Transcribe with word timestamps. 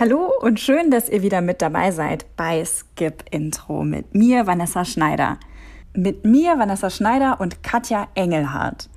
Hallo 0.00 0.32
und 0.42 0.60
schön, 0.60 0.92
dass 0.92 1.08
ihr 1.08 1.22
wieder 1.22 1.40
mit 1.40 1.60
dabei 1.60 1.90
seid 1.90 2.24
bei 2.36 2.64
Skip 2.64 3.24
Intro 3.32 3.82
mit 3.82 4.14
mir, 4.14 4.46
Vanessa 4.46 4.84
Schneider. 4.84 5.40
Mit 5.92 6.24
mir, 6.24 6.56
Vanessa 6.56 6.88
Schneider 6.88 7.40
und 7.40 7.64
Katja 7.64 8.06
Engelhardt. 8.14 8.88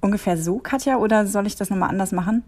Ungefähr 0.00 0.36
so, 0.36 0.58
Katja, 0.58 0.98
oder 0.98 1.26
soll 1.26 1.48
ich 1.48 1.56
das 1.56 1.68
nochmal 1.68 1.88
anders 1.88 2.12
machen? 2.12 2.44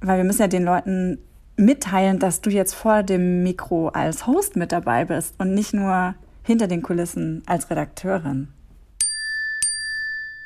Weil 0.00 0.16
wir 0.16 0.24
müssen 0.24 0.40
ja 0.40 0.48
den 0.48 0.64
Leuten 0.64 1.18
mitteilen, 1.58 2.18
dass 2.18 2.40
du 2.40 2.48
jetzt 2.48 2.72
vor 2.72 3.02
dem 3.02 3.42
Mikro 3.42 3.88
als 3.88 4.26
Host 4.26 4.56
mit 4.56 4.72
dabei 4.72 5.04
bist 5.04 5.34
und 5.38 5.52
nicht 5.52 5.74
nur 5.74 6.14
hinter 6.44 6.66
den 6.66 6.80
Kulissen 6.80 7.42
als 7.44 7.68
Redakteurin. 7.68 8.48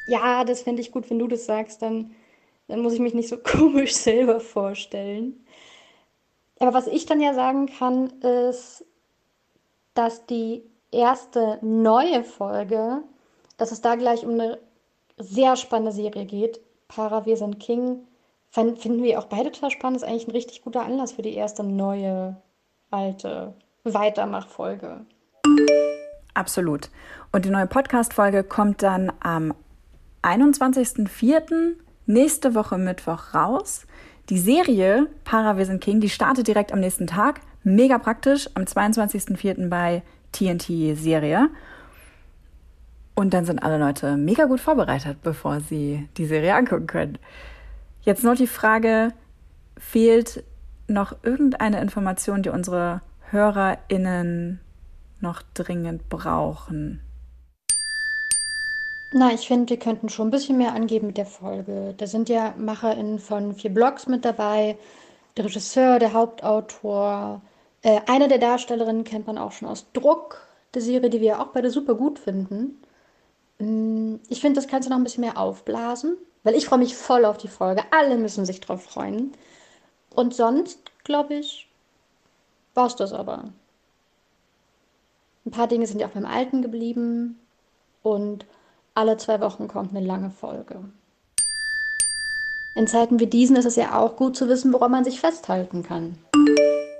Ja, 0.08 0.42
das 0.42 0.62
fände 0.62 0.82
ich 0.82 0.90
gut, 0.90 1.08
wenn 1.10 1.20
du 1.20 1.28
das 1.28 1.46
sagst, 1.46 1.80
dann, 1.80 2.10
dann 2.66 2.80
muss 2.80 2.94
ich 2.94 3.00
mich 3.00 3.14
nicht 3.14 3.28
so 3.28 3.36
komisch 3.42 3.94
selber 3.94 4.40
vorstellen. 4.40 5.46
Aber 6.58 6.74
was 6.74 6.86
ich 6.86 7.06
dann 7.06 7.20
ja 7.20 7.34
sagen 7.34 7.66
kann, 7.66 8.08
ist, 8.20 8.84
dass 9.94 10.26
die 10.26 10.62
erste 10.90 11.58
neue 11.62 12.24
Folge, 12.24 13.02
dass 13.58 13.72
es 13.72 13.80
da 13.80 13.94
gleich 13.96 14.24
um 14.24 14.32
eine 14.32 14.58
sehr 15.18 15.56
spannende 15.56 15.92
Serie 15.92 16.24
geht. 16.24 16.60
Para, 16.88 17.26
wir 17.26 17.36
sind 17.36 17.58
King. 17.60 18.06
Finden 18.50 19.02
wir 19.02 19.18
auch 19.18 19.26
beide 19.26 19.52
total 19.52 19.70
spannend. 19.70 19.98
Ist 19.98 20.04
eigentlich 20.04 20.28
ein 20.28 20.32
richtig 20.32 20.62
guter 20.62 20.82
Anlass 20.82 21.12
für 21.12 21.22
die 21.22 21.34
erste 21.34 21.62
neue, 21.62 22.36
alte 22.90 23.54
Weitermachfolge. 23.84 25.04
Absolut. 26.32 26.90
Und 27.32 27.44
die 27.44 27.50
neue 27.50 27.66
Podcast-Folge 27.66 28.44
kommt 28.44 28.82
dann 28.82 29.12
am 29.20 29.54
21.04. 30.22 31.76
nächste 32.06 32.54
Woche 32.54 32.78
Mittwoch 32.78 33.34
raus. 33.34 33.86
Die 34.28 34.38
Serie 34.38 35.06
Para 35.22 35.56
Wir 35.56 35.66
sind 35.66 35.80
King, 35.80 36.00
die 36.00 36.08
startet 36.08 36.48
direkt 36.48 36.72
am 36.72 36.80
nächsten 36.80 37.06
Tag. 37.06 37.42
Mega 37.62 37.96
praktisch, 37.98 38.50
am 38.54 38.64
22.04. 38.64 39.68
bei 39.68 40.02
TNT 40.32 40.96
Serie. 40.96 41.48
Und 43.14 43.32
dann 43.34 43.44
sind 43.44 43.62
alle 43.62 43.78
Leute 43.78 44.16
mega 44.16 44.46
gut 44.46 44.58
vorbereitet, 44.58 45.18
bevor 45.22 45.60
sie 45.60 46.08
die 46.16 46.26
Serie 46.26 46.56
angucken 46.56 46.88
können. 46.88 47.18
Jetzt 48.02 48.24
noch 48.24 48.34
die 48.34 48.48
Frage, 48.48 49.12
fehlt 49.78 50.42
noch 50.88 51.14
irgendeine 51.22 51.80
Information, 51.80 52.42
die 52.42 52.50
unsere 52.50 53.02
HörerInnen 53.30 54.60
noch 55.20 55.42
dringend 55.54 56.08
brauchen? 56.08 57.00
Na, 59.12 59.32
ich 59.32 59.46
finde, 59.46 59.70
wir 59.70 59.78
könnten 59.78 60.08
schon 60.08 60.28
ein 60.28 60.30
bisschen 60.32 60.58
mehr 60.58 60.74
angeben 60.74 61.06
mit 61.06 61.16
der 61.16 61.26
Folge. 61.26 61.94
Da 61.96 62.06
sind 62.06 62.28
ja 62.28 62.54
MacherInnen 62.56 63.18
von 63.18 63.54
vier 63.54 63.70
Blogs 63.72 64.06
mit 64.08 64.24
dabei, 64.24 64.76
der 65.36 65.44
Regisseur, 65.44 65.98
der 65.98 66.12
Hauptautor. 66.12 67.40
Äh, 67.82 68.00
eine 68.06 68.28
der 68.28 68.38
Darstellerinnen 68.38 69.04
kennt 69.04 69.26
man 69.26 69.38
auch 69.38 69.52
schon 69.52 69.68
aus 69.68 69.86
Druck, 69.92 70.48
der 70.74 70.82
Serie, 70.82 71.10
die 71.10 71.20
wir 71.20 71.40
auch 71.40 71.48
beide 71.48 71.70
super 71.70 71.94
gut 71.94 72.18
finden. 72.18 72.80
Mm, 73.58 74.16
ich 74.28 74.40
finde, 74.40 74.60
das 74.60 74.68
kannst 74.68 74.86
du 74.88 74.90
noch 74.90 74.98
ein 74.98 75.04
bisschen 75.04 75.22
mehr 75.22 75.38
aufblasen, 75.38 76.16
weil 76.42 76.54
ich 76.54 76.66
freue 76.66 76.80
mich 76.80 76.96
voll 76.96 77.24
auf 77.24 77.38
die 77.38 77.48
Folge. 77.48 77.84
Alle 77.92 78.16
müssen 78.18 78.44
sich 78.44 78.60
drauf 78.60 78.82
freuen. 78.82 79.32
Und 80.14 80.34
sonst, 80.34 80.80
glaube 81.04 81.34
ich, 81.34 81.68
war 82.74 82.86
es 82.86 82.96
das 82.96 83.12
aber. 83.12 83.44
Ein 85.46 85.50
paar 85.52 85.68
Dinge 85.68 85.86
sind 85.86 86.00
ja 86.00 86.08
auch 86.08 86.12
beim 86.12 86.26
Alten 86.26 86.62
geblieben. 86.62 87.38
Und 88.02 88.46
alle 88.96 89.16
zwei 89.18 89.40
Wochen 89.40 89.68
kommt 89.68 89.94
eine 89.94 90.04
lange 90.04 90.30
Folge. 90.30 90.80
In 92.74 92.86
Zeiten 92.86 93.20
wie 93.20 93.26
diesen 93.26 93.56
ist 93.56 93.64
es 93.64 93.76
ja 93.76 93.98
auch 93.98 94.16
gut 94.16 94.36
zu 94.36 94.48
wissen, 94.48 94.72
woran 94.72 94.90
man 94.90 95.04
sich 95.04 95.20
festhalten 95.20 95.82
kann. 95.82 96.18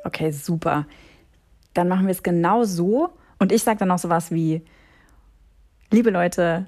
Okay, 0.05 0.31
super. 0.31 0.87
Dann 1.75 1.89
machen 1.89 2.07
wir 2.07 2.13
es 2.13 2.23
genau 2.23 2.65
so. 2.65 3.11
Und 3.39 3.53
ich 3.53 3.63
sage 3.63 3.79
dann 3.79 3.91
auch 3.91 3.99
sowas 3.99 4.31
wie, 4.31 4.63
liebe 5.91 6.11
Leute, 6.11 6.67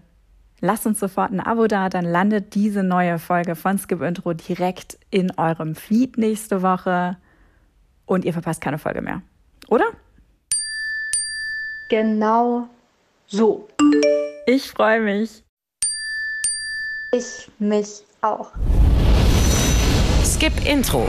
lasst 0.61 0.87
uns 0.87 1.01
sofort 1.01 1.31
ein 1.31 1.41
Abo 1.41 1.67
da, 1.67 1.89
dann 1.89 2.05
landet 2.05 2.55
diese 2.55 2.83
neue 2.83 3.19
Folge 3.19 3.55
von 3.55 3.79
Skip 3.79 4.03
Intro 4.03 4.35
direkt 4.35 4.99
in 5.11 5.31
eurem 5.39 5.75
Feed 5.75 6.19
nächste 6.19 6.63
Woche 6.63 7.17
und 8.05 8.25
ihr 8.25 8.33
verpasst 8.33 8.61
keine 8.61 8.79
Folge 8.79 9.01
mehr. 9.01 9.23
Oder? 9.69 9.87
Genau 11.89 12.69
so. 13.27 13.69
Ich 14.51 14.71
freue 14.71 15.03
mich. 15.03 15.45
Ich 17.13 17.51
mich 17.59 18.03
auch. 18.23 18.51
Skip 20.25 20.67
Intro. 20.67 21.07